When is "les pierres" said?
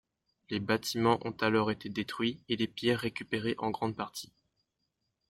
2.55-3.01